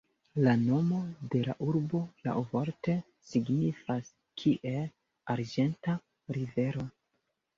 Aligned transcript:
La 0.45 0.51
nomo 0.59 0.99
de 1.33 1.41
la 1.47 1.55
urbo 1.65 1.99
laŭvorte 2.27 2.95
signifas 3.31 4.09
kiel 4.43 4.87
"arĝenta 5.35 5.97
rivero". 6.39 6.87